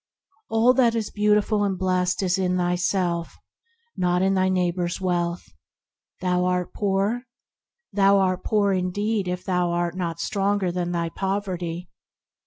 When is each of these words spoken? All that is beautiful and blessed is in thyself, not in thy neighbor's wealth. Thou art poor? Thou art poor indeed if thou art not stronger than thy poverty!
All 0.49 0.73
that 0.73 0.95
is 0.95 1.11
beautiful 1.11 1.63
and 1.63 1.77
blessed 1.77 2.23
is 2.23 2.39
in 2.39 2.57
thyself, 2.57 3.37
not 3.95 4.23
in 4.23 4.33
thy 4.33 4.49
neighbor's 4.49 4.99
wealth. 4.99 5.43
Thou 6.21 6.45
art 6.45 6.73
poor? 6.73 7.27
Thou 7.93 8.17
art 8.17 8.43
poor 8.43 8.73
indeed 8.73 9.27
if 9.27 9.43
thou 9.43 9.69
art 9.69 9.95
not 9.95 10.19
stronger 10.19 10.71
than 10.71 10.91
thy 10.91 11.09
poverty! 11.09 11.87